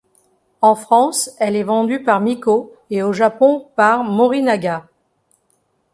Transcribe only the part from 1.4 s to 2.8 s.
est vendue par Miko